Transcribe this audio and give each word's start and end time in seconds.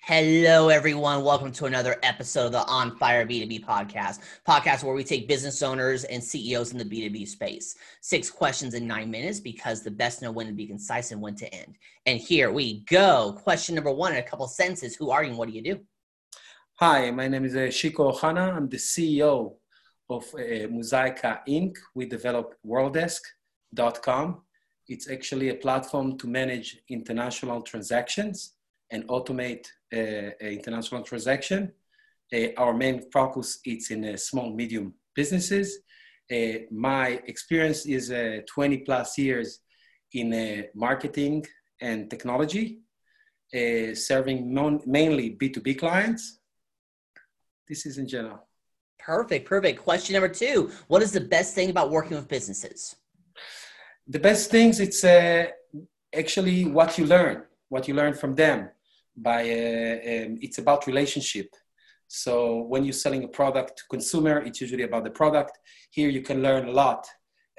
Hello, 0.00 0.70
everyone. 0.70 1.22
Welcome 1.22 1.52
to 1.52 1.66
another 1.66 1.96
episode 2.02 2.46
of 2.46 2.52
the 2.52 2.64
On 2.64 2.96
Fire 2.96 3.26
B2B 3.26 3.64
podcast, 3.64 4.20
podcast 4.46 4.82
where 4.82 4.94
we 4.94 5.04
take 5.04 5.28
business 5.28 5.62
owners 5.62 6.04
and 6.04 6.24
CEOs 6.24 6.72
in 6.72 6.78
the 6.78 6.84
B2B 6.84 7.28
space. 7.28 7.76
Six 8.00 8.30
questions 8.30 8.72
in 8.72 8.86
nine 8.86 9.10
minutes 9.10 9.38
because 9.38 9.82
the 9.82 9.90
best 9.90 10.22
know 10.22 10.32
when 10.32 10.46
to 10.46 10.52
be 10.52 10.66
concise 10.66 11.10
and 11.10 11.20
when 11.20 11.34
to 11.34 11.52
end. 11.52 11.76
And 12.06 12.18
here 12.18 12.50
we 12.50 12.84
go. 12.84 13.38
Question 13.42 13.74
number 13.74 13.92
one 13.92 14.12
in 14.12 14.18
a 14.18 14.22
couple 14.22 14.46
sentences 14.46 14.96
Who 14.96 15.10
are 15.10 15.22
you 15.22 15.30
and 15.30 15.38
what 15.38 15.48
do 15.48 15.54
you 15.54 15.62
do? 15.62 15.80
Hi, 16.76 17.10
my 17.10 17.28
name 17.28 17.44
is 17.44 17.54
uh, 17.54 17.68
Shiko 17.68 18.14
Ohana. 18.14 18.56
I'm 18.56 18.68
the 18.68 18.78
CEO 18.78 19.56
of 20.08 20.24
uh, 20.32 20.68
Mosaica 20.68 21.40
Inc. 21.46 21.76
We 21.94 22.06
developed 22.06 22.54
Worldesk.com. 22.64 24.42
It's 24.86 25.10
actually 25.10 25.50
a 25.50 25.54
platform 25.54 26.16
to 26.16 26.28
manage 26.28 26.78
international 26.88 27.60
transactions 27.60 28.54
and 28.90 29.06
automate 29.08 29.66
international 29.92 31.02
transaction. 31.02 31.72
Uh, 32.32 32.48
our 32.58 32.74
main 32.74 33.10
focus 33.10 33.58
is 33.64 33.90
in 33.90 34.04
uh, 34.04 34.16
small, 34.16 34.50
medium 34.52 34.94
businesses. 35.14 35.78
my 36.70 37.20
experience 37.26 37.86
is 37.86 38.12
20 38.46 38.78
plus 38.78 39.16
years 39.16 39.60
in 40.12 40.66
marketing 40.74 41.44
and 41.80 42.10
technology, 42.10 42.80
serving 43.94 44.52
non- 44.52 44.82
mainly 44.84 45.36
B2B 45.40 45.78
clients. 45.78 46.38
This 47.66 47.86
is 47.86 47.96
in 47.98 48.06
general. 48.06 48.46
Perfect, 48.98 49.46
perfect. 49.48 49.80
Question 49.82 50.12
number 50.14 50.28
two 50.28 50.70
What 50.88 51.02
is 51.02 51.12
the 51.12 51.20
best 51.20 51.54
thing 51.54 51.70
about 51.70 51.90
working 51.90 52.16
with 52.16 52.28
businesses? 52.28 52.96
The 54.06 54.18
best 54.18 54.50
things, 54.50 54.80
it's 54.80 55.02
uh, 55.02 55.46
actually 56.14 56.66
what 56.66 56.98
you 56.98 57.06
learn, 57.06 57.44
what 57.70 57.88
you 57.88 57.94
learn 57.94 58.14
from 58.14 58.34
them 58.34 58.68
by 59.22 59.42
uh, 59.42 60.26
um, 60.26 60.38
it's 60.40 60.58
about 60.58 60.86
relationship. 60.86 61.48
So 62.08 62.62
when 62.62 62.84
you're 62.84 62.92
selling 62.94 63.24
a 63.24 63.28
product 63.28 63.78
to 63.78 63.84
consumer 63.90 64.38
it's 64.40 64.60
usually 64.60 64.84
about 64.84 65.04
the 65.04 65.10
product. 65.10 65.58
Here 65.90 66.08
you 66.08 66.22
can 66.22 66.42
learn 66.42 66.68
a 66.68 66.72
lot 66.72 67.06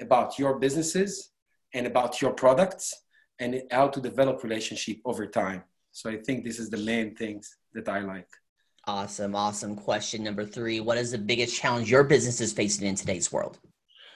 about 0.00 0.38
your 0.38 0.58
businesses 0.58 1.30
and 1.72 1.86
about 1.86 2.20
your 2.20 2.32
products 2.32 2.94
and 3.38 3.62
how 3.70 3.88
to 3.88 4.00
develop 4.00 4.42
relationship 4.42 4.98
over 5.04 5.26
time. 5.26 5.62
So 5.92 6.10
i 6.10 6.16
think 6.16 6.44
this 6.44 6.58
is 6.58 6.70
the 6.70 6.78
main 6.78 7.14
things 7.14 7.56
that 7.74 7.88
i 7.88 8.00
like. 8.00 8.28
Awesome 8.86 9.34
awesome. 9.36 9.76
Question 9.76 10.24
number 10.24 10.44
three 10.44 10.80
what 10.80 10.98
is 10.98 11.12
the 11.12 11.18
biggest 11.18 11.54
challenge 11.54 11.90
your 11.90 12.04
business 12.04 12.40
is 12.40 12.52
facing 12.52 12.86
in 12.86 12.94
today's 12.96 13.30
world? 13.30 13.58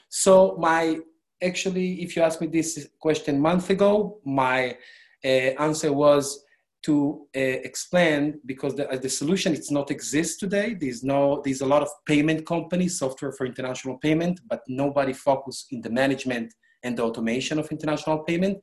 So 0.09 0.57
my 0.59 0.99
actually 1.43 2.03
if 2.03 2.17
you 2.17 2.23
asked 2.23 2.41
me 2.41 2.49
this 2.49 2.89
question 2.99 3.37
a 3.37 3.39
month 3.39 3.71
ago 3.71 4.19
my 4.25 4.77
uh, 5.25 5.53
answer 5.69 5.93
was 5.93 6.44
to 6.85 7.27
uh, 7.35 7.41
explain 7.41 8.41
because 8.45 8.75
the, 8.75 8.89
uh, 8.91 8.97
the 8.97 9.09
solution 9.09 9.55
it's 9.55 9.71
not 9.71 9.91
exist 9.91 10.39
today. 10.39 10.77
There's 10.79 11.03
no 11.03 11.41
there's 11.45 11.63
a 11.63 11.67
lot 11.67 11.83
of 11.83 11.89
payment 12.07 12.47
companies 12.47 12.99
software 12.99 13.33
for 13.33 13.47
international 13.47 13.97
payment 13.99 14.41
but 14.49 14.61
nobody 14.69 15.13
focus 15.13 15.67
in 15.71 15.81
the 15.81 15.91
management 15.91 16.53
and 16.83 16.97
the 16.97 17.03
automation 17.03 17.59
of 17.59 17.71
international 17.73 18.19
payment. 18.19 18.59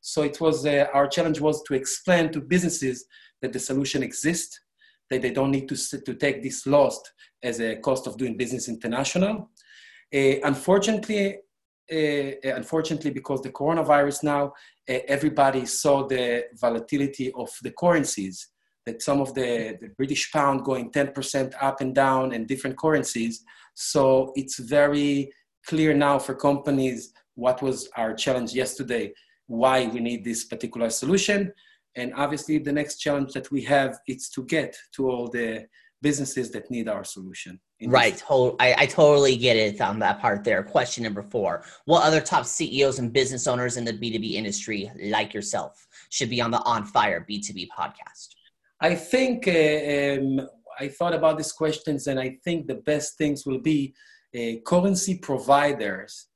So 0.00 0.22
it 0.22 0.40
was 0.40 0.64
uh, 0.64 0.86
our 0.94 1.06
challenge 1.06 1.40
was 1.40 1.62
to 1.64 1.74
explain 1.74 2.32
to 2.32 2.40
businesses 2.40 3.04
that 3.42 3.52
the 3.52 3.60
solution 3.60 4.02
exists 4.02 4.58
that 5.10 5.22
they 5.22 5.30
don't 5.30 5.50
need 5.50 5.68
to, 5.68 5.76
to 5.76 6.14
take 6.14 6.42
this 6.42 6.66
loss 6.66 6.98
as 7.42 7.60
a 7.60 7.76
cost 7.76 8.06
of 8.06 8.16
doing 8.16 8.36
business 8.36 8.68
international. 8.68 9.50
Uh, 10.14 10.40
unfortunately 10.44 11.38
unfortunately, 11.90 13.10
because 13.10 13.42
the 13.42 13.50
coronavirus 13.50 14.22
now, 14.22 14.52
uh, 14.88 14.98
everybody 15.08 15.66
saw 15.66 16.06
the 16.06 16.44
volatility 16.54 17.32
of 17.32 17.50
the 17.62 17.72
currencies, 17.72 18.48
that 18.86 19.02
some 19.02 19.20
of 19.20 19.34
the, 19.34 19.76
the 19.80 19.88
British 19.96 20.30
pound 20.32 20.64
going 20.64 20.90
10% 20.92 21.52
up 21.60 21.80
and 21.80 21.94
down 21.94 22.32
and 22.32 22.46
different 22.46 22.78
currencies. 22.78 23.44
So 23.74 24.32
it's 24.36 24.58
very 24.58 25.32
clear 25.66 25.92
now 25.92 26.18
for 26.18 26.34
companies 26.34 27.12
what 27.34 27.60
was 27.62 27.88
our 27.96 28.14
challenge 28.14 28.52
yesterday, 28.52 29.12
why 29.46 29.86
we 29.86 30.00
need 30.00 30.24
this 30.24 30.44
particular 30.44 30.88
solution. 30.90 31.52
And 31.96 32.14
obviously 32.14 32.58
the 32.58 32.72
next 32.72 32.98
challenge 32.98 33.32
that 33.32 33.50
we 33.50 33.62
have 33.62 33.98
is 34.06 34.28
to 34.30 34.44
get 34.44 34.76
to 34.94 35.10
all 35.10 35.28
the 35.28 35.66
businesses 36.00 36.50
that 36.52 36.70
need 36.70 36.88
our 36.88 37.04
solution. 37.04 37.60
Right. 37.84 38.22
I, 38.30 38.74
I 38.78 38.86
totally 38.86 39.36
get 39.36 39.56
it 39.56 39.80
on 39.82 39.98
that 39.98 40.18
part 40.18 40.44
there. 40.44 40.62
Question 40.62 41.04
number 41.04 41.22
four 41.22 41.62
What 41.84 42.04
other 42.04 42.20
top 42.20 42.46
CEOs 42.46 42.98
and 42.98 43.12
business 43.12 43.46
owners 43.46 43.76
in 43.76 43.84
the 43.84 43.92
B2B 43.92 44.32
industry, 44.32 44.90
like 45.04 45.34
yourself, 45.34 45.86
should 46.08 46.30
be 46.30 46.40
on 46.40 46.50
the 46.50 46.60
On 46.60 46.84
Fire 46.84 47.26
B2B 47.28 47.68
podcast? 47.76 48.28
I 48.80 48.94
think 48.94 49.46
uh, 49.46 50.20
um, 50.20 50.48
I 50.80 50.88
thought 50.88 51.14
about 51.14 51.36
these 51.36 51.52
questions, 51.52 52.06
and 52.06 52.18
I 52.18 52.38
think 52.44 52.66
the 52.66 52.76
best 52.76 53.18
things 53.18 53.44
will 53.44 53.60
be 53.60 53.94
uh, 54.34 54.60
currency 54.64 55.18
providers, 55.18 56.28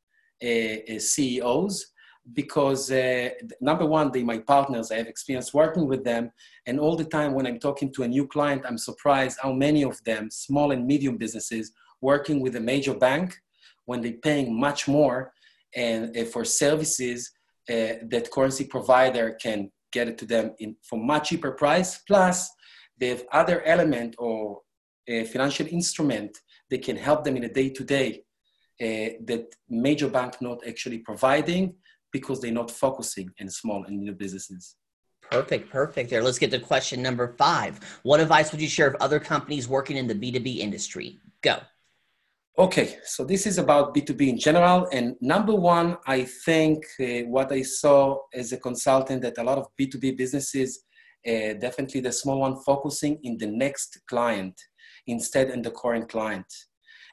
uh, 0.42 0.94
uh 0.94 0.98
CEOs, 0.98 1.89
because 2.34 2.90
uh, 2.90 3.30
number 3.60 3.86
one, 3.86 4.10
they 4.10 4.22
my 4.22 4.38
partners. 4.38 4.90
I 4.90 4.96
have 4.96 5.06
experience 5.06 5.52
working 5.54 5.86
with 5.86 6.04
them, 6.04 6.30
and 6.66 6.78
all 6.78 6.96
the 6.96 7.04
time 7.04 7.34
when 7.34 7.46
I'm 7.46 7.58
talking 7.58 7.92
to 7.94 8.02
a 8.02 8.08
new 8.08 8.26
client, 8.26 8.62
I'm 8.66 8.78
surprised 8.78 9.38
how 9.42 9.52
many 9.52 9.82
of 9.82 10.02
them, 10.04 10.30
small 10.30 10.72
and 10.72 10.86
medium 10.86 11.16
businesses, 11.16 11.72
working 12.00 12.40
with 12.40 12.56
a 12.56 12.60
major 12.60 12.94
bank, 12.94 13.36
when 13.86 14.00
they're 14.00 14.12
paying 14.12 14.58
much 14.58 14.86
more 14.86 15.32
and 15.74 16.16
uh, 16.16 16.24
for 16.24 16.44
services 16.44 17.30
uh, 17.68 17.94
that 18.08 18.30
currency 18.32 18.64
provider 18.64 19.32
can 19.32 19.70
get 19.92 20.08
it 20.08 20.18
to 20.18 20.26
them 20.26 20.52
in 20.58 20.76
for 20.88 20.98
much 20.98 21.28
cheaper 21.28 21.52
price. 21.52 21.98
Plus, 22.06 22.50
they 22.98 23.08
have 23.08 23.24
other 23.32 23.62
element 23.64 24.14
or 24.18 24.60
financial 25.32 25.66
instrument 25.66 26.38
that 26.70 26.82
can 26.82 26.96
help 26.96 27.24
them 27.24 27.36
in 27.36 27.44
a 27.44 27.52
day 27.52 27.68
to 27.68 27.82
day 27.82 28.22
that 28.78 29.46
major 29.68 30.08
bank 30.08 30.40
not 30.40 30.58
actually 30.66 30.98
providing 30.98 31.74
because 32.12 32.40
they're 32.40 32.52
not 32.52 32.70
focusing 32.70 33.30
in 33.38 33.48
small 33.48 33.84
and 33.84 34.00
new 34.00 34.12
businesses. 34.12 34.76
Perfect, 35.30 35.70
perfect. 35.70 36.10
There. 36.10 36.22
Let's 36.22 36.38
get 36.38 36.50
to 36.50 36.58
question 36.58 37.02
number 37.02 37.34
five. 37.38 37.78
What 38.02 38.20
advice 38.20 38.50
would 38.50 38.60
you 38.60 38.68
share 38.68 38.88
of 38.88 38.96
other 39.00 39.20
companies 39.20 39.68
working 39.68 39.96
in 39.96 40.08
the 40.08 40.14
B2B 40.14 40.58
industry? 40.58 41.20
Go. 41.42 41.58
Okay, 42.58 42.98
so 43.04 43.24
this 43.24 43.46
is 43.46 43.56
about 43.58 43.94
B2B 43.94 44.28
in 44.28 44.38
general. 44.38 44.88
And 44.92 45.16
number 45.20 45.54
one, 45.54 45.96
I 46.06 46.24
think 46.24 46.84
uh, 46.98 47.26
what 47.28 47.52
I 47.52 47.62
saw 47.62 48.18
as 48.34 48.52
a 48.52 48.58
consultant 48.58 49.22
that 49.22 49.38
a 49.38 49.42
lot 49.42 49.56
of 49.56 49.68
B2B 49.80 50.18
businesses, 50.18 50.84
uh, 51.26 51.54
definitely 51.54 52.00
the 52.00 52.12
small 52.12 52.40
one, 52.40 52.60
focusing 52.62 53.18
in 53.22 53.38
the 53.38 53.46
next 53.46 54.00
client 54.08 54.60
instead 55.06 55.50
in 55.50 55.62
the 55.62 55.70
current 55.70 56.08
client. 56.08 56.46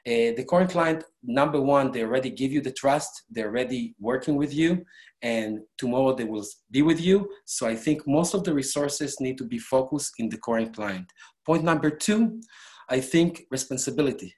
Uh, 0.06 0.32
the 0.36 0.44
current 0.48 0.70
client, 0.70 1.04
number 1.22 1.60
one, 1.60 1.90
they 1.90 2.02
already 2.02 2.30
give 2.30 2.52
you 2.52 2.60
the 2.60 2.72
trust, 2.72 3.24
they're 3.30 3.48
already 3.48 3.94
working 3.98 4.36
with 4.36 4.54
you, 4.54 4.84
and 5.22 5.60
tomorrow 5.76 6.14
they 6.14 6.24
will 6.24 6.44
be 6.70 6.82
with 6.82 7.00
you. 7.00 7.28
So 7.44 7.66
I 7.66 7.74
think 7.74 8.06
most 8.06 8.34
of 8.34 8.44
the 8.44 8.54
resources 8.54 9.20
need 9.20 9.38
to 9.38 9.44
be 9.44 9.58
focused 9.58 10.14
in 10.18 10.28
the 10.28 10.38
current 10.38 10.74
client. 10.74 11.10
Point 11.44 11.64
number 11.64 11.90
two, 11.90 12.40
I 12.88 13.00
think 13.00 13.42
responsibility. 13.50 14.34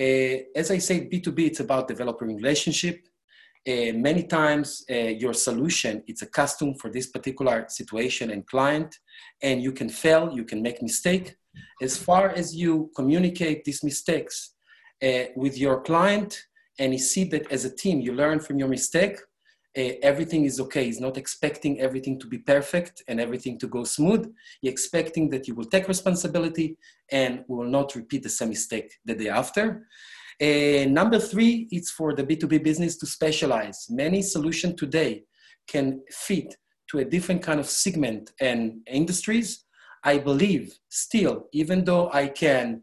Uh, 0.00 0.44
as 0.54 0.70
I 0.70 0.78
say, 0.78 1.08
B2B, 1.08 1.46
it's 1.46 1.60
about 1.60 1.88
developing 1.88 2.34
relationship. 2.34 3.06
Uh, 3.66 3.92
many 3.94 4.24
times 4.24 4.84
uh, 4.90 4.94
your 4.94 5.32
solution 5.32 6.02
it's 6.06 6.20
a 6.20 6.26
custom 6.26 6.74
for 6.74 6.90
this 6.90 7.06
particular 7.06 7.64
situation 7.70 8.30
and 8.30 8.46
client 8.46 8.94
and 9.42 9.62
you 9.62 9.72
can 9.72 9.88
fail 9.88 10.30
you 10.30 10.44
can 10.44 10.60
make 10.60 10.82
mistake 10.82 11.34
as 11.80 11.96
far 11.96 12.28
as 12.28 12.54
you 12.54 12.90
communicate 12.94 13.64
these 13.64 13.82
mistakes 13.82 14.53
uh, 15.04 15.24
with 15.36 15.58
your 15.58 15.80
client 15.82 16.30
and 16.78 16.92
you 16.92 16.98
see 16.98 17.24
that 17.24 17.50
as 17.52 17.64
a 17.64 17.74
team 17.74 18.00
you 18.00 18.12
learn 18.12 18.40
from 18.40 18.58
your 18.58 18.68
mistake 18.68 19.16
uh, 19.76 19.90
everything 20.02 20.44
is 20.44 20.60
okay. 20.60 20.84
He's 20.84 21.00
not 21.00 21.16
expecting 21.16 21.80
everything 21.80 22.18
to 22.20 22.26
be 22.28 22.38
perfect 22.38 23.02
and 23.08 23.20
everything 23.20 23.58
to 23.58 23.66
go 23.66 23.82
smooth. 23.82 24.32
You're 24.62 24.72
expecting 24.72 25.28
that 25.30 25.48
you 25.48 25.54
will 25.54 25.64
take 25.64 25.88
responsibility 25.88 26.76
and 27.10 27.44
will 27.48 27.68
not 27.68 27.94
repeat 27.96 28.22
the 28.22 28.28
same 28.28 28.50
mistake 28.50 28.92
the 29.04 29.14
day 29.14 29.28
after. 29.28 29.86
Uh, 30.40 30.88
number 30.88 31.18
three 31.18 31.68
it's 31.70 31.90
for 31.90 32.14
the 32.14 32.24
b2b 32.24 32.62
business 32.62 32.96
to 32.98 33.06
specialize. 33.06 33.86
Many 33.90 34.22
solutions 34.22 34.74
today 34.76 35.24
can 35.66 36.02
fit 36.10 36.54
to 36.90 36.98
a 36.98 37.04
different 37.04 37.42
kind 37.42 37.58
of 37.58 37.66
segment 37.66 38.32
and 38.40 38.78
industries. 38.86 39.64
I 40.04 40.18
believe 40.18 40.78
still 40.88 41.48
even 41.52 41.84
though 41.84 42.10
i 42.12 42.28
can 42.28 42.82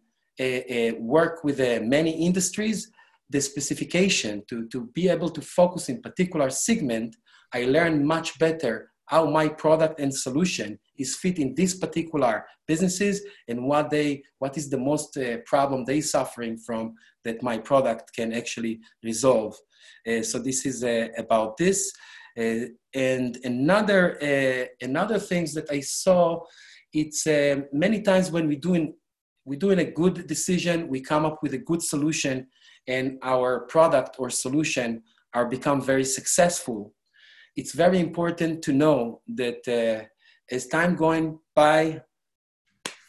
work 0.99 1.43
with 1.43 1.59
uh, 1.59 1.79
many 1.83 2.25
industries, 2.25 2.91
the 3.29 3.41
specification 3.41 4.43
to, 4.49 4.67
to 4.67 4.87
be 4.93 5.07
able 5.09 5.29
to 5.29 5.41
focus 5.41 5.89
in 5.89 6.01
particular 6.01 6.49
segment, 6.49 7.15
I 7.53 7.65
learn 7.65 8.05
much 8.05 8.37
better 8.39 8.91
how 9.05 9.29
my 9.29 9.47
product 9.49 9.99
and 9.99 10.13
solution 10.13 10.79
is 10.97 11.17
fit 11.17 11.37
in 11.37 11.53
these 11.53 11.75
particular 11.75 12.45
businesses 12.65 13.21
and 13.49 13.65
what 13.65 13.89
they 13.89 14.23
what 14.39 14.57
is 14.57 14.69
the 14.69 14.77
most 14.77 15.17
uh, 15.17 15.37
problem 15.45 15.83
they 15.83 15.99
suffering 15.99 16.57
from 16.57 16.93
that 17.25 17.43
my 17.43 17.57
product 17.57 18.13
can 18.13 18.31
actually 18.31 18.79
resolve. 19.03 19.53
Uh, 20.07 20.21
so 20.21 20.39
this 20.39 20.65
is 20.65 20.83
uh, 20.83 21.07
about 21.17 21.57
this. 21.57 21.91
Uh, 22.39 22.65
and 22.93 23.37
another 23.43 24.01
another 24.81 25.19
things 25.19 25.53
that 25.53 25.69
i 25.69 25.81
saw 25.81 26.39
it's 26.93 27.27
uh, 27.27 27.55
many 27.71 28.01
times 28.01 28.31
when 28.31 28.47
we're 28.47 28.67
doing 28.69 28.93
we're 29.45 29.59
doing 29.59 29.79
a 29.79 29.91
good 29.91 30.27
decision, 30.27 30.87
we 30.87 31.01
come 31.01 31.25
up 31.25 31.39
with 31.41 31.53
a 31.53 31.57
good 31.57 31.81
solution, 31.81 32.47
and 32.87 33.17
our 33.23 33.61
product 33.61 34.15
or 34.19 34.29
solution 34.29 35.03
are 35.33 35.47
become 35.47 35.81
very 35.81 36.03
successful. 36.03 36.93
It's 37.55 37.73
very 37.73 37.99
important 37.99 38.61
to 38.63 38.73
know 38.73 39.21
that 39.35 39.67
uh, 39.67 40.05
as 40.53 40.67
time 40.67 40.95
going 40.95 41.39
by, 41.55 42.01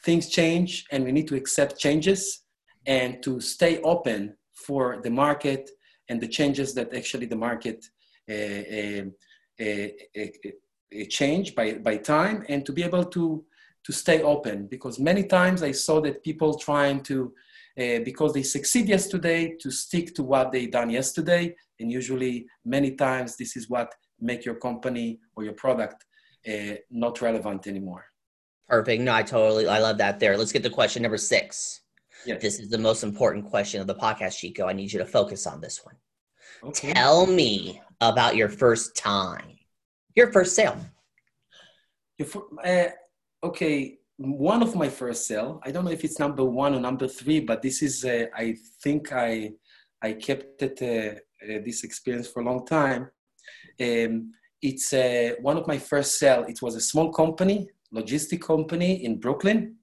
things 0.04 0.28
change, 0.28 0.86
and 0.90 1.04
we 1.04 1.12
need 1.12 1.28
to 1.28 1.36
accept 1.36 1.78
changes 1.78 2.42
and 2.86 3.22
to 3.22 3.40
stay 3.40 3.80
open 3.82 4.36
for 4.54 5.00
the 5.02 5.10
market 5.10 5.70
and 6.08 6.20
the 6.20 6.28
changes 6.28 6.74
that 6.74 6.94
actually 6.94 7.26
the 7.26 7.36
market 7.36 7.84
uh, 8.28 8.34
uh, 8.34 9.04
uh, 9.60 11.04
change 11.08 11.54
by, 11.54 11.74
by 11.74 11.96
time 11.96 12.44
and 12.48 12.66
to 12.66 12.72
be 12.72 12.82
able 12.82 13.04
to 13.04 13.44
to 13.84 13.92
stay 13.92 14.22
open 14.22 14.66
because 14.66 14.98
many 14.98 15.24
times 15.24 15.62
I 15.62 15.72
saw 15.72 16.00
that 16.02 16.22
people 16.22 16.58
trying 16.58 17.02
to, 17.04 17.32
uh, 17.78 17.98
because 18.04 18.32
they 18.32 18.42
succeed 18.42 18.88
yesterday, 18.88 19.56
to 19.60 19.70
stick 19.70 20.14
to 20.14 20.22
what 20.22 20.52
they 20.52 20.66
done 20.66 20.90
yesterday. 20.90 21.54
And 21.80 21.90
usually 21.90 22.46
many 22.64 22.92
times 22.92 23.36
this 23.36 23.56
is 23.56 23.68
what 23.68 23.92
make 24.20 24.44
your 24.44 24.54
company 24.54 25.20
or 25.34 25.44
your 25.44 25.54
product 25.54 26.04
uh, 26.48 26.76
not 26.90 27.20
relevant 27.20 27.66
anymore. 27.66 28.04
Perfect. 28.68 29.02
No, 29.02 29.12
I 29.12 29.22
totally, 29.22 29.66
I 29.66 29.78
love 29.78 29.98
that 29.98 30.20
there. 30.20 30.36
Let's 30.36 30.52
get 30.52 30.62
to 30.62 30.70
question 30.70 31.02
number 31.02 31.18
six. 31.18 31.80
Yes. 32.24 32.40
This 32.40 32.60
is 32.60 32.68
the 32.68 32.78
most 32.78 33.02
important 33.02 33.50
question 33.50 33.80
of 33.80 33.86
the 33.86 33.96
podcast, 33.96 34.38
Chico. 34.38 34.66
I 34.66 34.72
need 34.72 34.92
you 34.92 34.98
to 35.00 35.04
focus 35.04 35.46
on 35.46 35.60
this 35.60 35.84
one. 35.84 35.96
Okay. 36.62 36.92
Tell 36.92 37.26
me 37.26 37.82
about 38.00 38.36
your 38.36 38.48
first 38.48 38.96
time, 38.96 39.58
your 40.14 40.30
first 40.32 40.54
sale. 40.54 40.76
Your, 42.18 42.28
uh, 42.64 42.90
okay, 43.42 43.98
one 44.16 44.62
of 44.62 44.74
my 44.76 44.88
first 44.88 45.26
sale. 45.26 45.60
I 45.64 45.70
don't 45.70 45.84
know 45.84 45.90
if 45.90 46.04
it's 46.04 46.18
number 46.18 46.44
one 46.44 46.74
or 46.74 46.80
number 46.80 47.08
three, 47.08 47.40
but 47.40 47.62
this 47.62 47.82
is. 47.82 48.04
Uh, 48.04 48.26
I 48.34 48.56
think 48.82 49.12
I 49.12 49.52
I 50.00 50.12
kept 50.14 50.62
it 50.62 50.82
uh, 50.82 51.18
uh, 51.44 51.58
this 51.64 51.84
experience 51.84 52.28
for 52.28 52.40
a 52.42 52.44
long 52.44 52.66
time. 52.66 53.10
Um, 53.80 54.32
it's 54.60 54.92
uh, 54.92 55.32
one 55.40 55.56
of 55.56 55.66
my 55.66 55.78
first 55.78 56.18
sale. 56.18 56.44
It 56.48 56.62
was 56.62 56.76
a 56.76 56.80
small 56.80 57.10
company, 57.12 57.68
logistic 57.92 58.42
company 58.42 59.04
in 59.04 59.18
Brooklyn, 59.18 59.76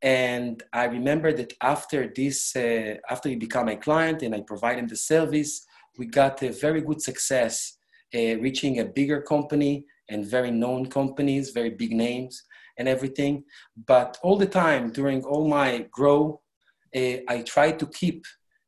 and 0.00 0.62
I 0.72 0.84
remember 0.84 1.32
that 1.34 1.52
after 1.60 2.10
this, 2.14 2.56
uh, 2.56 2.94
after 3.10 3.28
he 3.28 3.36
became 3.36 3.68
a 3.68 3.76
client 3.76 4.22
and 4.22 4.34
I 4.34 4.40
provided 4.40 4.88
the 4.88 4.96
service, 4.96 5.66
we 5.98 6.06
got 6.06 6.42
a 6.42 6.52
very 6.52 6.80
good 6.80 7.02
success, 7.02 7.76
uh, 8.14 8.38
reaching 8.38 8.78
a 8.78 8.84
bigger 8.84 9.20
company 9.20 9.84
and 10.08 10.24
very 10.24 10.50
known 10.50 10.86
companies, 10.86 11.50
very 11.50 11.70
big 11.70 11.92
names 11.92 12.44
and 12.78 12.88
everything. 12.88 13.44
But 13.86 14.18
all 14.22 14.36
the 14.36 14.46
time 14.46 14.90
during 14.92 15.24
all 15.24 15.46
my 15.48 15.86
grow, 15.90 16.40
uh, 16.96 17.16
I 17.28 17.42
try 17.44 17.72
to 17.72 17.86
keep 17.86 18.24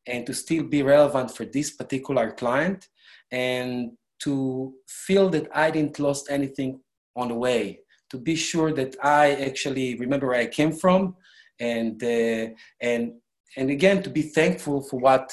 and 0.07 0.27
to 0.27 0.35
still 0.35 0.65
be 0.65 0.83
relevant 0.83 1.31
for 1.31 1.45
this 1.45 1.71
particular 1.71 2.33
client 2.33 2.89
and 3.31 3.93
to 4.25 4.75
feel 4.89 5.29
that 5.31 5.49
I 5.55 5.71
didn't 5.71 5.99
lost 5.99 6.31
anything 6.31 6.81
on 7.17 7.29
the 7.29 7.35
way. 7.35 7.81
To 8.11 8.19
be 8.19 8.35
sure 8.35 8.73
that 8.73 8.97
I 9.03 9.35
actually 9.35 9.95
remember 9.95 10.29
where 10.29 10.41
I 10.41 10.47
came 10.47 10.73
from, 10.73 11.15
and 11.61 12.03
uh, 12.03 12.49
and 12.81 13.13
and 13.57 13.71
again 13.71 14.03
to 14.03 14.11
be 14.11 14.23
thankful 14.23 14.83
for 14.83 14.99
what 14.99 15.33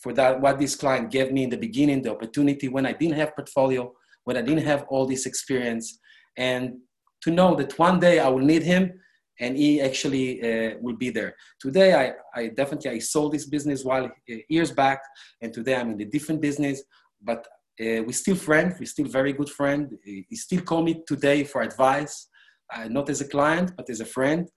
for 0.00 0.14
that 0.14 0.40
what 0.40 0.58
this 0.58 0.74
client 0.76 1.10
gave 1.10 1.30
me 1.30 1.42
in 1.44 1.50
the 1.50 1.58
beginning, 1.58 2.00
the 2.00 2.12
opportunity 2.12 2.68
when 2.68 2.86
I 2.86 2.92
didn't 2.92 3.16
have 3.16 3.36
portfolio, 3.36 3.92
when 4.24 4.38
I 4.38 4.42
didn't 4.42 4.64
have 4.64 4.86
all 4.88 5.04
this 5.04 5.26
experience, 5.26 5.98
and 6.38 6.78
to 7.22 7.30
know 7.30 7.54
that 7.56 7.78
one 7.78 7.98
day 8.00 8.18
I 8.18 8.28
will 8.28 8.44
need 8.44 8.62
him 8.62 8.92
and 9.40 9.56
he 9.56 9.80
actually 9.80 10.40
uh, 10.42 10.76
will 10.80 10.96
be 10.96 11.10
there. 11.10 11.34
Today, 11.60 11.94
I, 11.94 12.12
I 12.34 12.48
definitely 12.48 12.90
I 12.90 12.98
sold 12.98 13.32
this 13.32 13.46
business 13.46 13.84
while 13.84 14.06
uh, 14.06 14.34
years 14.48 14.72
back, 14.72 15.00
and 15.42 15.52
today 15.52 15.76
I'm 15.76 15.90
in 15.90 16.00
a 16.00 16.06
different 16.06 16.40
business. 16.40 16.82
But 17.22 17.46
uh, 17.80 18.02
we 18.04 18.12
still 18.12 18.36
friends. 18.36 18.76
we're 18.78 18.86
still 18.86 19.06
very 19.06 19.32
good 19.32 19.50
friend. 19.50 19.92
He 20.04 20.36
still 20.36 20.62
call 20.62 20.82
me 20.82 21.02
today 21.06 21.44
for 21.44 21.60
advice, 21.62 22.28
uh, 22.74 22.88
not 22.88 23.10
as 23.10 23.20
a 23.20 23.28
client 23.28 23.72
but 23.76 23.90
as 23.90 24.00
a 24.00 24.06
friend. 24.06 24.48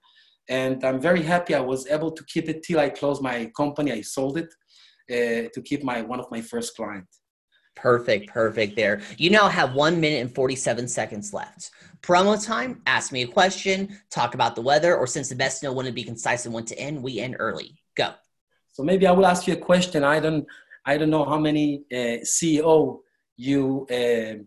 And 0.47 0.83
I'm 0.83 0.99
very 0.99 1.21
happy 1.21 1.53
I 1.53 1.59
was 1.59 1.85
able 1.87 2.11
to 2.11 2.23
keep 2.25 2.49
it 2.49 2.63
till 2.63 2.79
I 2.79 2.89
closed 2.89 3.21
my 3.21 3.51
company. 3.55 3.91
I 3.91 4.01
sold 4.01 4.37
it 4.37 4.51
uh, 5.11 5.49
to 5.53 5.61
keep 5.63 5.83
my 5.83 6.01
one 6.01 6.19
of 6.19 6.31
my 6.31 6.41
first 6.41 6.75
client. 6.75 7.05
Perfect, 7.81 8.29
perfect 8.29 8.75
there. 8.75 9.01
You 9.17 9.29
now 9.29 9.47
have 9.47 9.73
one 9.73 9.99
minute 10.01 10.21
and 10.21 10.33
47 10.33 10.87
seconds 10.87 11.33
left. 11.33 11.71
Promo 12.01 12.43
time, 12.43 12.81
ask 12.85 13.11
me 13.11 13.23
a 13.23 13.27
question, 13.27 13.97
talk 14.09 14.33
about 14.33 14.55
the 14.55 14.61
weather, 14.61 14.95
or 14.95 15.07
since 15.07 15.29
the 15.29 15.35
best 15.35 15.63
know 15.63 15.71
when 15.71 15.85
to 15.85 15.91
be 15.91 16.03
concise 16.03 16.45
and 16.45 16.53
when 16.53 16.65
to 16.65 16.77
end, 16.77 17.01
we 17.01 17.19
end 17.19 17.35
early. 17.39 17.75
Go. 17.95 18.13
So 18.73 18.83
maybe 18.83 19.07
I 19.07 19.11
will 19.11 19.25
ask 19.25 19.47
you 19.47 19.53
a 19.53 19.57
question. 19.57 20.03
I 20.03 20.19
don't, 20.19 20.45
I 20.85 20.97
don't 20.97 21.09
know 21.09 21.25
how 21.25 21.37
many 21.37 21.83
uh, 21.91 22.23
CEO 22.23 22.99
you 23.37 23.87
uh, 23.89 24.43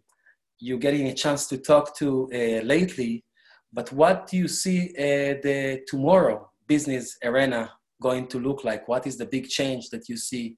you 0.59 0.79
getting 0.79 1.09
a 1.09 1.15
chance 1.15 1.49
to 1.49 1.59
talk 1.59 1.97
to 1.97 2.29
uh, 2.33 2.65
lately, 2.65 3.25
but 3.73 3.91
what 3.93 4.29
do 4.29 4.37
you 4.37 4.49
see 4.49 4.91
uh, 4.99 5.41
the 5.43 5.83
tomorrow 5.89 6.51
business 6.69 7.17
arena 7.25 7.73
going 8.01 8.27
to 8.29 8.39
look 8.39 8.63
like? 8.63 8.87
What 8.87 9.07
is 9.07 9.17
the 9.17 9.27
big 9.27 9.49
change 9.49 9.89
that 9.91 10.09
you 10.09 10.17
see 10.17 10.57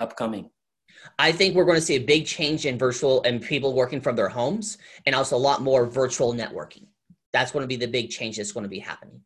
upcoming? 0.00 0.50
I 1.18 1.32
think 1.32 1.54
we're 1.54 1.64
going 1.64 1.78
to 1.78 1.84
see 1.84 1.96
a 1.96 2.04
big 2.14 2.26
change 2.26 2.66
in 2.66 2.78
virtual 2.78 3.22
and 3.24 3.40
people 3.40 3.74
working 3.74 4.00
from 4.00 4.16
their 4.16 4.28
homes 4.28 4.78
and 5.06 5.14
also 5.14 5.36
a 5.36 5.38
lot 5.38 5.62
more 5.62 5.86
virtual 5.86 6.34
networking. 6.34 6.86
That's 7.32 7.50
going 7.50 7.62
to 7.62 7.68
be 7.68 7.76
the 7.76 7.88
big 7.88 8.10
change 8.10 8.36
that's 8.36 8.52
going 8.52 8.64
to 8.64 8.70
be 8.70 8.78
happening. 8.78 9.20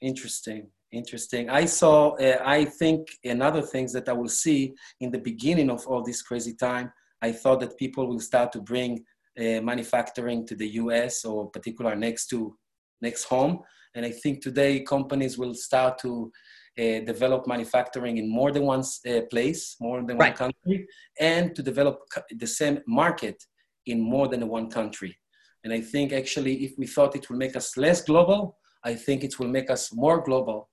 Interesting. 0.00 0.68
Interesting. 0.92 1.48
I 1.50 1.66
saw, 1.66 2.16
uh, 2.16 2.38
I 2.44 2.64
think 2.64 3.08
another 3.24 3.62
things 3.62 3.92
that 3.92 4.08
I 4.08 4.12
will 4.12 4.28
see 4.28 4.74
in 5.00 5.10
the 5.10 5.18
beginning 5.18 5.70
of 5.70 5.86
all 5.86 6.02
this 6.02 6.20
crazy 6.20 6.54
time, 6.54 6.92
I 7.22 7.32
thought 7.32 7.60
that 7.60 7.78
people 7.78 8.08
will 8.08 8.20
start 8.20 8.50
to 8.52 8.60
bring 8.60 9.04
uh, 9.38 9.60
manufacturing 9.60 10.46
to 10.48 10.56
the 10.56 10.68
US 10.82 11.24
or 11.24 11.48
particular 11.50 11.94
next 11.94 12.26
to 12.28 12.56
next 13.00 13.24
home. 13.24 13.60
And 13.94 14.06
I 14.06 14.10
think 14.10 14.42
today 14.42 14.80
companies 14.80 15.36
will 15.36 15.54
start 15.54 15.98
to 15.98 16.30
uh, 16.78 17.00
develop 17.00 17.46
manufacturing 17.46 18.18
in 18.18 18.30
more 18.30 18.52
than 18.52 18.62
one 18.62 18.84
uh, 19.08 19.20
place, 19.30 19.76
more 19.80 20.02
than 20.02 20.16
right. 20.16 20.38
one 20.38 20.52
country, 20.52 20.86
and 21.18 21.54
to 21.56 21.62
develop 21.62 21.98
the 22.30 22.46
same 22.46 22.78
market 22.86 23.42
in 23.86 24.00
more 24.00 24.28
than 24.28 24.46
one 24.48 24.70
country. 24.70 25.16
And 25.64 25.72
I 25.72 25.80
think 25.80 26.12
actually, 26.12 26.64
if 26.64 26.72
we 26.78 26.86
thought 26.86 27.16
it 27.16 27.28
will 27.28 27.36
make 27.36 27.56
us 27.56 27.76
less 27.76 28.02
global, 28.02 28.56
I 28.82 28.94
think 28.94 29.24
it 29.24 29.38
will 29.38 29.48
make 29.48 29.70
us 29.70 29.92
more 29.92 30.22
global 30.22 30.70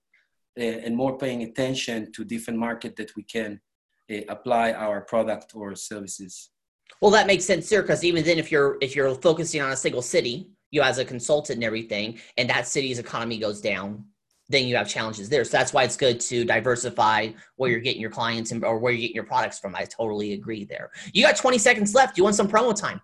uh, 0.57 0.61
and 0.61 0.95
more 0.95 1.17
paying 1.17 1.43
attention 1.43 2.11
to 2.13 2.23
different 2.23 2.59
market 2.59 2.95
that 2.95 3.15
we 3.15 3.23
can 3.23 3.59
uh, 4.11 4.21
apply 4.29 4.73
our 4.73 5.01
product 5.01 5.53
or 5.55 5.75
services. 5.75 6.51
Well, 7.01 7.11
that 7.11 7.27
makes 7.27 7.43
sense, 7.43 7.67
sir. 7.67 7.81
Because 7.81 8.03
even 8.03 8.23
then, 8.23 8.37
if 8.37 8.51
you're 8.51 8.77
if 8.81 8.95
you're 8.95 9.13
focusing 9.15 9.61
on 9.61 9.71
a 9.71 9.75
single 9.75 10.01
city, 10.01 10.49
you 10.71 10.81
as 10.81 10.97
a 10.97 11.05
consultant 11.05 11.57
and 11.57 11.63
everything, 11.63 12.19
and 12.37 12.49
that 12.49 12.67
city's 12.67 12.99
economy 12.99 13.37
goes 13.37 13.61
down, 13.61 14.05
then 14.49 14.65
you 14.65 14.75
have 14.75 14.87
challenges 14.87 15.29
there. 15.29 15.43
So 15.43 15.57
that's 15.57 15.73
why 15.73 15.83
it's 15.83 15.97
good 15.97 16.19
to 16.21 16.45
diversify 16.45 17.29
where 17.57 17.69
you're 17.69 17.79
getting 17.79 18.01
your 18.01 18.09
clients 18.09 18.51
and, 18.51 18.63
or 18.63 18.77
where 18.79 18.91
you're 18.93 19.01
getting 19.01 19.15
your 19.15 19.25
products 19.25 19.59
from. 19.59 19.75
I 19.75 19.83
totally 19.83 20.33
agree 20.33 20.63
there. 20.65 20.91
You 21.13 21.25
got 21.25 21.35
20 21.35 21.57
seconds 21.57 21.93
left. 21.93 22.17
You 22.17 22.23
want 22.23 22.35
some 22.35 22.47
promo 22.47 22.75
time? 22.75 23.01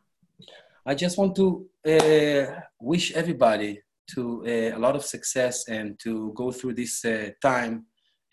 I 0.86 0.96
just 0.96 1.18
want 1.18 1.36
to 1.36 1.66
uh, 1.88 2.62
wish 2.80 3.14
everybody 3.14 3.82
to 4.16 4.44
uh, 4.46 4.78
a 4.78 4.80
lot 4.80 4.96
of 4.96 5.06
success 5.06 5.68
and 5.68 5.98
to 6.00 6.34
go 6.36 6.52
through 6.52 6.74
this 6.74 7.04
uh, 7.06 7.30
time 7.42 7.86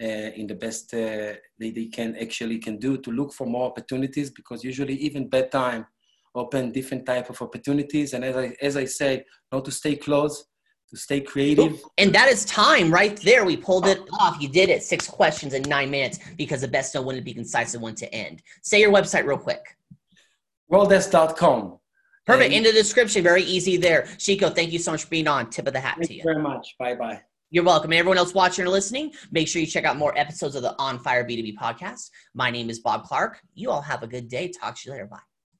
uh, 0.02 0.30
in 0.34 0.46
the 0.46 0.54
best 0.54 0.92
uh, 0.94 1.34
they, 1.58 1.70
they 1.70 1.86
can 1.86 2.16
actually 2.16 2.58
can 2.58 2.78
do 2.78 2.96
to 2.98 3.10
look 3.12 3.32
for 3.32 3.46
more 3.46 3.66
opportunities 3.66 4.30
because 4.30 4.64
usually 4.64 4.94
even 4.94 5.28
bad 5.28 5.50
time 5.52 5.86
open 6.34 6.72
different 6.72 7.04
type 7.04 7.28
of 7.30 7.40
opportunities 7.42 8.12
and 8.14 8.24
as 8.24 8.36
I, 8.36 8.56
as 8.62 8.76
I 8.76 8.84
say 8.84 9.24
not 9.50 9.64
to 9.64 9.70
stay 9.70 9.96
close 9.96 10.44
to 10.90 10.96
stay 10.96 11.20
creative. 11.20 11.80
And 11.98 12.12
that 12.14 12.28
is 12.28 12.44
time 12.44 12.92
right 12.92 13.16
there. 13.20 13.44
We 13.44 13.56
pulled 13.56 13.86
it 13.86 14.00
off. 14.12 14.40
You 14.40 14.48
did 14.48 14.68
it. 14.68 14.82
Six 14.82 15.08
questions 15.08 15.54
in 15.54 15.62
nine 15.62 15.90
minutes 15.90 16.18
because 16.36 16.60
the 16.62 16.68
best 16.68 16.94
know 16.94 17.02
when 17.02 17.16
to 17.16 17.22
be 17.22 17.32
concise 17.32 17.74
and 17.74 17.82
when 17.82 17.94
to 17.96 18.12
end. 18.12 18.42
Say 18.62 18.80
your 18.80 18.92
website 18.92 19.24
real 19.24 19.38
quick. 19.38 19.76
Worldesk.com. 20.70 21.78
Perfect. 22.26 22.52
In 22.52 22.62
the 22.62 22.72
description, 22.72 23.22
very 23.22 23.42
easy 23.42 23.76
there. 23.76 24.06
Chico, 24.18 24.50
thank 24.50 24.72
you 24.72 24.78
so 24.78 24.92
much 24.92 25.04
for 25.04 25.10
being 25.10 25.26
on. 25.26 25.50
Tip 25.50 25.66
of 25.66 25.72
the 25.72 25.80
hat 25.80 26.00
to 26.02 26.14
you. 26.14 26.22
very 26.22 26.42
much. 26.42 26.74
Bye 26.78 26.94
bye. 26.94 27.20
You're 27.50 27.64
welcome. 27.64 27.90
And 27.90 27.98
everyone 27.98 28.18
else 28.18 28.34
watching 28.34 28.64
or 28.64 28.68
listening, 28.68 29.12
make 29.32 29.48
sure 29.48 29.60
you 29.60 29.66
check 29.66 29.84
out 29.84 29.96
more 29.96 30.16
episodes 30.16 30.54
of 30.54 30.62
the 30.62 30.76
On 30.78 31.00
Fire 31.00 31.24
B2B 31.24 31.56
podcast. 31.56 32.10
My 32.34 32.50
name 32.50 32.70
is 32.70 32.78
Bob 32.78 33.04
Clark. 33.04 33.40
You 33.54 33.70
all 33.70 33.80
have 33.80 34.04
a 34.04 34.06
good 34.06 34.28
day. 34.28 34.48
Talk 34.48 34.76
to 34.76 34.82
you 34.86 34.92
later. 34.92 35.06
Bye. 35.06 35.18